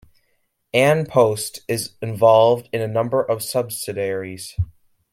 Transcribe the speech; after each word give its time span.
An 0.73 1.05
Post 1.05 1.59
is 1.67 1.91
involved 2.01 2.69
in 2.73 2.81
a 2.81 2.87
number 2.87 3.21
of 3.23 3.43
subsidiaries. 3.43 4.55